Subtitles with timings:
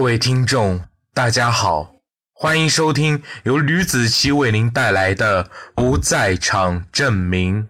[0.00, 0.80] 各位听众，
[1.12, 1.92] 大家好，
[2.32, 7.64] 欢迎收听由吕子奇为您带来的《不在场证明》。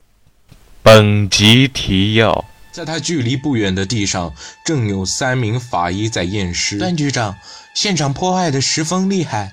[0.80, 4.32] 本集提要：在他距离不远的地上，
[4.64, 6.78] 正有三名法医在验尸。
[6.78, 7.36] 段局长，
[7.74, 9.50] 现场破坏的十分厉害，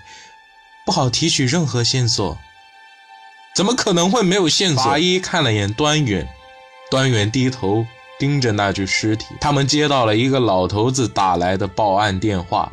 [0.85, 2.37] 不好提取任何线索。
[3.55, 4.83] 怎么可能会没有线索？
[4.83, 6.27] 法医看了眼端远，
[6.91, 7.87] 端远低头。
[8.19, 12.71] 盯着那具尸体，他们接到了一个老头子打来的报案电话，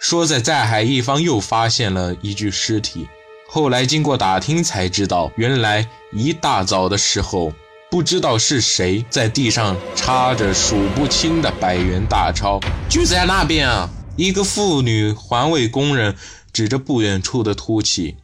[0.00, 3.08] 说在在海一方又发现了一具尸体。
[3.48, 7.52] 后来经过打听才知道，原来一大早的时候，
[7.90, 12.58] 不知道是谁在地上插着数不清的百元大钞。
[12.88, 13.88] 就在那边啊！
[14.16, 16.14] 一个妇女环卫工人
[16.52, 18.16] 指着不远处的凸起，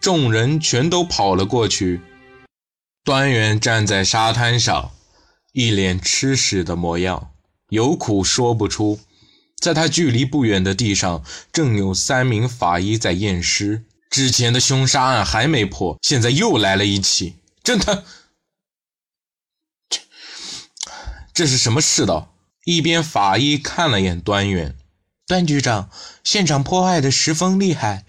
[0.00, 2.00] 众人全都跑了过去。
[3.04, 4.90] 端远站在沙滩上。
[5.52, 7.32] 一脸吃屎的模样，
[7.68, 9.00] 有苦说不出。
[9.56, 11.22] 在他距离不远的地上，
[11.52, 13.84] 正有三名法医在验尸。
[14.08, 18.04] 之前的凶杀案还没破，现在又来了一起，真的，
[19.88, 20.00] 这
[21.32, 22.34] 这是什么世道？
[22.64, 24.76] 一边法医看了眼端远，
[25.26, 25.90] 段局长，
[26.24, 28.04] 现场破坏的十分厉害，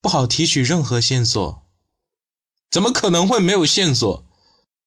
[0.00, 1.62] 不好提取任何线索。
[2.70, 4.26] 怎么可能会没有线索？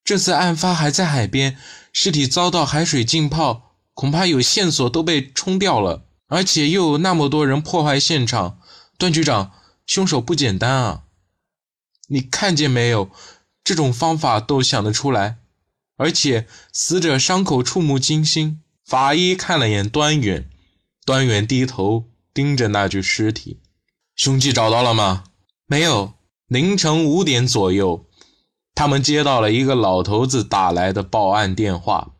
[0.08, 1.58] 这次案发还在海边，
[1.92, 6.06] 尸体遭到海水浸泡，恐怕有线索都被冲掉了。
[6.28, 8.58] 而且又有那么多人破坏现场，
[8.98, 9.52] 段局长，
[9.86, 11.04] 凶手不简单啊！
[12.08, 13.12] 你看见没有？
[13.66, 15.40] 这种方法都想得出来，
[15.98, 18.62] 而且死者伤口触目惊心。
[18.86, 20.50] 法医看了眼端远，
[21.06, 23.60] 端远低头盯着那具尸体。
[24.16, 25.26] 凶器找到了吗？
[25.66, 26.14] 没有。
[26.48, 28.06] 凌晨五点左右。
[28.78, 32.11] 他们接到了一个老头子打来的报案电话，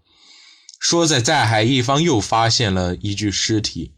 [0.80, 3.94] 说在在海一方又发现了一具尸体。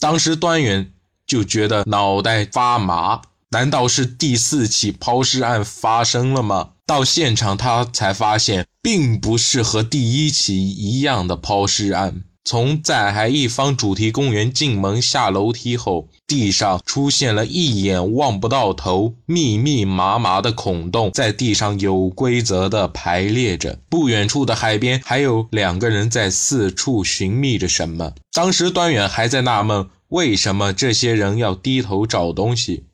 [0.00, 0.92] 当时端远
[1.24, 6.70] 就觉得脑袋发麻，难道是第四起抛尸案发生了吗？
[6.84, 12.24] 到现场他才发现，并不是和第一起一样的抛尸案。
[12.46, 23.78] 从在海一方主题公园进门下楼梯后，地上出现了一眼望不到头、密密麻麻的孔洞，在地上有规则的排列着。
[23.88, 28.12] 不远处的海边还有两个人在四处寻觅着什么。
[28.30, 32.84] 当时端远还在纳闷，为什么这些人要低头找东西。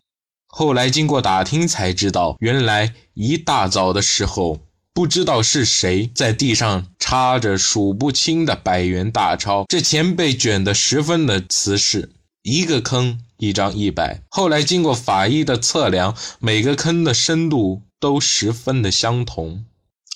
[0.46, 4.60] 后来经过打听才知道，原来一大早的时候。
[5.00, 12.10] 不知道是谁在地上插着数不清的百元大钞，这钱被卷得十分的瓷实，
[12.42, 14.20] 一个坑一张一百。
[14.28, 19.64] 后来经过法医的测量，每个坑的深度都十分的相同。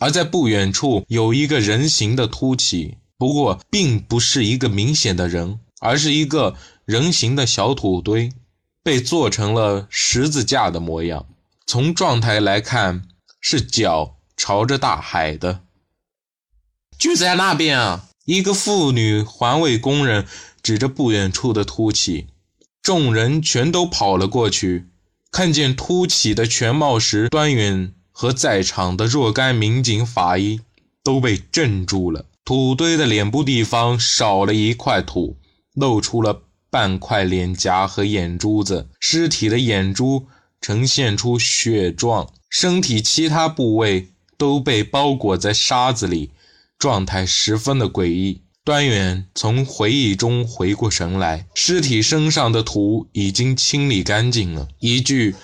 [0.00, 8.30] 而在不远处有一个人形的凸起，不过并不是一个明显的人，而是一个人形的小土堆，
[8.82, 11.24] 被做成了十字架的模样。
[11.66, 13.04] 从状态来看，
[13.40, 14.16] 是脚。
[14.46, 15.62] 朝着大海的，
[16.98, 18.10] 就在那边啊！
[18.26, 20.26] 一个妇女环卫工人
[20.62, 22.26] 指着不远处的凸起，
[22.82, 24.90] 众人全都跑了过去。
[25.30, 30.60] 看见凸起的全貌时，端远和在场的若干民警法医
[31.02, 32.26] 都被镇住了。
[32.44, 35.38] 土堆的脸部地方少了一块土，
[35.72, 38.90] 露出了半块脸颊和眼珠子。
[39.00, 40.26] 尸体的眼珠
[40.60, 44.10] 呈现出血状，身体其他部位。
[44.36, 46.30] 都被包裹在沙子里，
[46.78, 48.42] 状态十分的诡异。
[48.64, 54.68] 端远从回忆中回过神来，尸体身上的土已经清理干净了。
[54.78, 55.34] 一具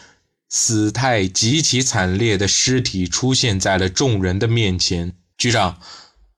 [0.48, 5.12] 死态极其惨烈的尸体出现在了众人的面前。
[5.36, 5.78] 局长，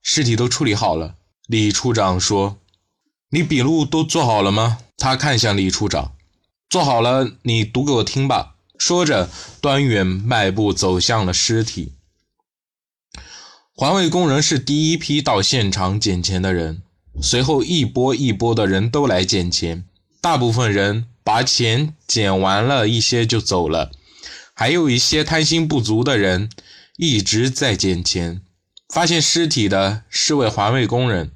[0.02, 1.14] 尸体都处理好了。
[1.46, 2.58] 李处长说
[3.30, 6.12] ：“你笔录都做好了吗？”他看向李处长
[6.68, 9.30] ：“做好了，你读给我听吧。”说着，
[9.60, 11.92] 端远迈步走向了尸体。
[13.74, 16.82] 环卫工人是第一批到现场捡钱的人，
[17.22, 19.84] 随后一波一波的人都来捡钱，
[20.20, 23.90] 大部分人把钱捡完了一些就走了，
[24.52, 26.50] 还有一些贪心不足的人
[26.98, 28.42] 一直在捡钱。
[28.92, 31.32] 发现尸体的是位环卫工人，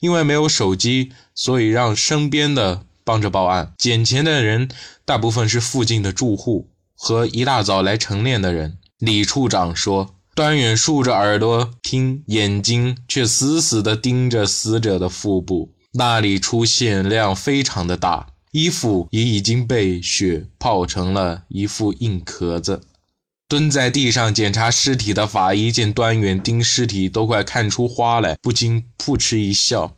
[0.00, 3.72] 因为没有手机，所以让身边的帮着报案。
[3.78, 4.68] 捡钱的人
[5.04, 8.78] 大部分是附近的住户和一大早来晨练的人。
[8.98, 10.16] 李处长说。
[10.38, 22.82] 端远竖着耳朵听，眼睛却死死地盯着死者的腹部，那里出血量非常的大，衣服也已经被血泡成了一副硬壳子。
[23.48, 29.96] 蹲在地上检查尸体的法医见端远盯尸体都快看出花来，不禁扑哧一笑：“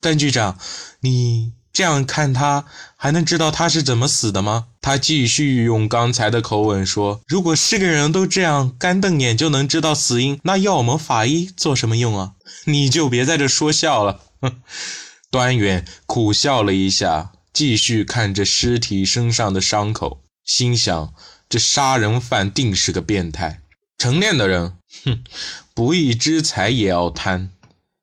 [0.00, 0.56] 段局长，
[1.00, 2.66] 你这样看他
[2.96, 4.66] 还能知道他是怎么死的吗？
[4.80, 12.32] 他继续用刚才的口吻说：“如果是个人都这样干瞪眼就能知道死因，那要我们法医做什么用啊？
[12.64, 14.60] 你就别在这说笑了。”哼，
[15.30, 21.14] 端远苦笑了一下，继续看着尸体身上的伤口，心想：
[21.48, 23.60] 这杀人犯定是个变态。
[23.96, 25.22] 成年的人，哼，
[25.72, 27.50] 不义之财也要贪。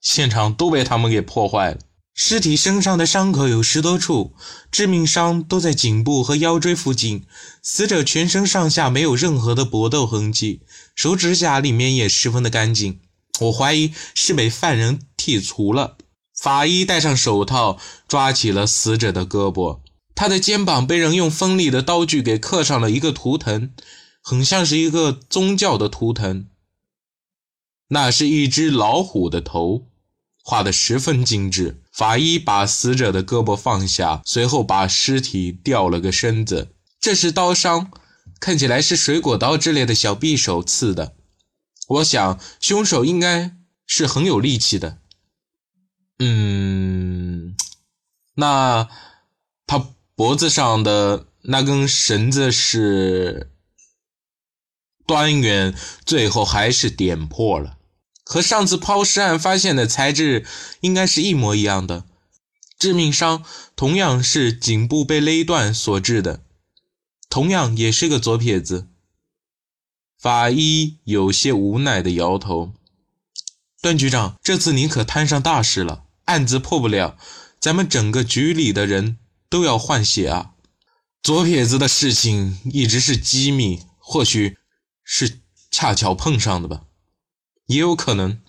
[0.01, 1.77] 现场都被他们给破坏了。
[2.21, 4.33] 尸体身上的伤口有十多处，
[4.69, 7.23] 致命伤都在颈部和腰椎附近。
[7.63, 10.63] 死者全身上下没有任何的搏斗痕迹，
[10.93, 12.99] 手指甲里面也十分的干净。
[13.39, 15.95] 我怀疑是被犯人剔除了。
[16.37, 19.79] 法医戴上手套，抓起了死者的胳膊，
[20.13, 23.71] 他的肩膀被人用锋利的刀具给刻上了一个图腾，
[24.21, 26.47] 很像是一个宗教的图腾。
[27.87, 29.85] 那是一只老虎的头。
[30.43, 31.81] 画得十分精致。
[31.91, 36.73] 法医把死者的胳膊放下，随后把尸体吊了个身子。
[36.99, 37.91] 这是刀伤，
[38.39, 41.15] 看起来是水果刀之类的小匕首刺的。
[41.87, 43.55] 我想凶手应该
[43.87, 44.99] 是很有力气的。
[46.19, 47.55] 嗯，
[48.35, 48.87] 那
[49.65, 53.51] 他脖子上的那根绳子是？
[55.07, 55.73] 端远
[56.05, 57.78] 最后还是点破了。
[58.31, 60.45] 和上次抛尸案发现的材质
[60.81, 62.05] 应该是一模一样的，
[62.77, 63.43] 致命伤
[63.75, 66.43] 同样是颈部被勒断所致的，
[67.27, 68.87] 同样也是个左撇子。
[70.19, 72.71] 法医有些无奈的摇头
[73.81, 77.17] ：“段局长，这次你可摊上大事了，案子破不了，
[77.59, 79.17] 咱们整个局里的人
[79.49, 80.51] 都要换血啊！
[81.23, 84.57] 左撇子的事情一直是机密，或许
[85.03, 85.39] 是
[85.71, 86.83] 恰巧碰上的吧。”
[87.69, 88.41] 也有可能，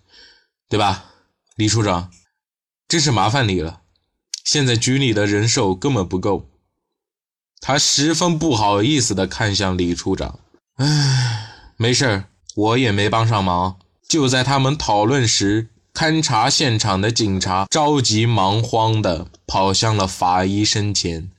[0.66, 1.12] 对吧，
[1.54, 2.10] 李处长？
[2.88, 3.82] 真是麻烦你了。
[4.42, 6.48] 现在局里的人手根本不够。
[7.60, 10.40] 他十分不好意思地看向李处长。
[10.76, 12.24] 唉，没事儿，
[12.54, 13.78] 我也没帮上忙。
[14.08, 21.30] 就在他们讨论时，勘察现场的警察着急忙慌地跑向了法医身前。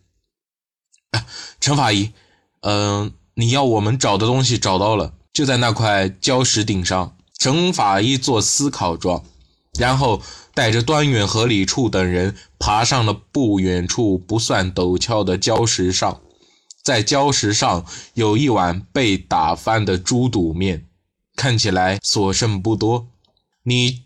[1.59, 2.13] 陈法医，
[2.59, 7.17] 嗯，你要我们找的东西找到了，就在那块礁石顶上。
[7.41, 9.23] 陈法医做思考状，
[9.79, 10.21] 然后
[10.53, 16.21] 带着端远和李处等人爬上了不远处不算陡峭的礁石上。
[16.83, 17.83] 在礁石上
[18.13, 20.85] 有一碗被打翻的猪肚面，
[21.35, 23.07] 看起来所剩不多。
[23.63, 24.03] 你，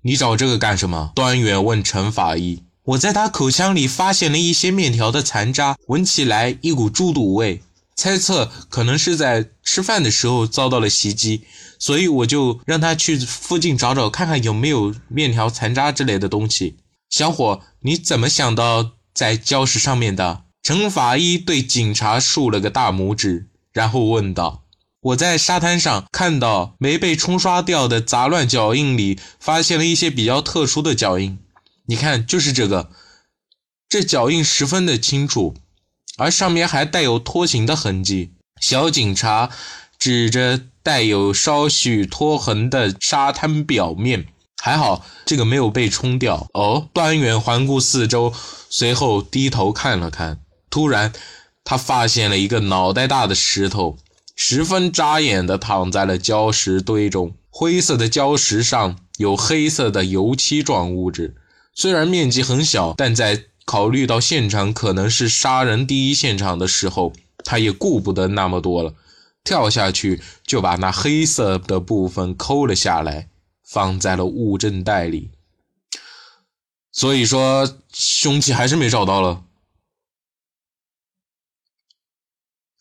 [0.00, 1.12] 你找这个干什么？
[1.14, 2.62] 端远问陈法医。
[2.84, 7.60] 我在他口腔里发现了一些面条的残渣，闻起来一股猪肚味。
[7.98, 11.42] 猜测可能是在吃饭的时候遭到了袭击，
[11.80, 16.76] 所以我就让他去附近找找，看看有没有面条残渣之类的东西。
[17.10, 20.44] 小伙，你怎么想到在礁石上面的？
[20.62, 24.62] 陈法医对警察竖了个大拇指，然后问道
[25.02, 31.36] ：“我在沙滩上看到没被冲刷掉的杂乱脚印里，发现了一些比较特殊的脚印。
[31.86, 32.92] 你看，就是这个，
[33.88, 35.56] 这脚印十分的清楚。”
[36.18, 38.32] 而上面还带有拖行的痕迹。
[38.60, 39.50] 小警察
[39.98, 44.26] 指着带有稍许拖痕的沙滩表面，
[44.60, 46.48] 还好这个没有被冲掉。
[46.52, 48.32] 哦，端远环顾四周，
[48.68, 51.12] 随后低头看了看，突然
[51.62, 53.96] 他发现了一个脑袋大的石头，
[54.34, 57.34] 十分扎眼的躺在了礁石堆中。
[57.50, 61.36] 灰色的礁石上有黑色的油漆状物质，
[61.74, 63.44] 虽然面积很小，但在。
[63.68, 67.12] 考虑到现场可能是杀人第一现场的时候，
[67.44, 68.94] 他也顾不得那么多了，
[69.44, 73.28] 跳下去就把那黑色的部分抠了下来，
[73.62, 75.32] 放在了物证袋里。
[76.90, 79.44] 所以说，凶器还是没找到了。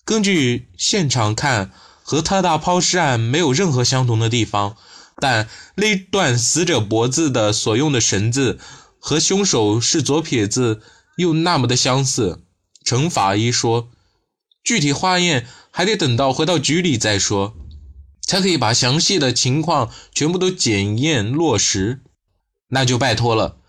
[0.06, 4.78] 根据现场看，和特大抛尸案没有任何相同的地方，
[5.18, 8.58] 但勒断死者脖子的所用的绳子。
[9.08, 10.82] 和凶手是左撇子
[11.16, 12.44] 又那么的相似，
[12.84, 13.88] 程法医说
[14.62, 17.56] ：“具体化验还得等到回到局里再说，
[18.22, 22.02] 才可以把详细的情况全部都检验落实。”
[22.68, 23.60] 那就拜托了。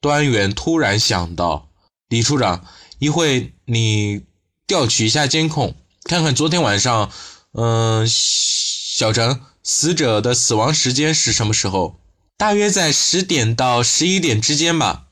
[0.00, 1.68] 端远突然想到，
[2.08, 2.64] 李处长，
[3.00, 4.22] 一会你
[4.66, 7.12] 调取一下监控，看看昨天晚上，
[7.52, 11.99] 嗯，小陈死者的死亡时间是什么时候？
[12.40, 15.08] 大约在十点到十一点之间吧，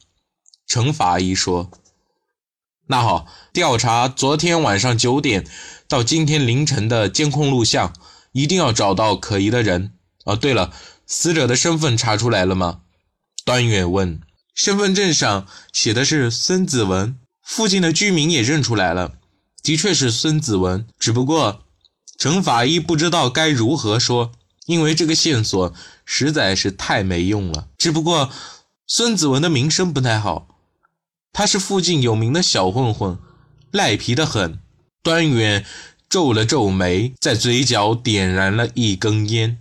[0.67, 1.71] 陈法医说。
[2.87, 5.47] 那好，调查昨天晚上九点
[5.87, 7.93] 到今天凌晨的监控录像，
[8.33, 9.93] 一定要找到可疑的人。
[10.25, 10.73] 哦，对了，
[11.07, 12.81] 死者的身份查出来了吗？
[13.45, 14.23] 端远问。
[14.55, 19.19] 身份证上写的是孙子文，附近的居民也认出来了，
[19.63, 20.87] 的确是孙子文。
[20.99, 21.67] 只不过
[22.19, 24.33] 程法医不知道该如何说，
[24.69, 25.73] 因为这个线索
[26.05, 27.69] 实在是太没用了。
[27.79, 28.31] 只不过
[28.87, 30.47] 孙子文的名声不太好，
[31.33, 33.19] 他是附近有名的小混混，
[33.71, 34.61] 赖皮的很。
[35.03, 35.65] 端远
[36.11, 39.57] 皱了皱眉，在嘴角点燃了一根烟。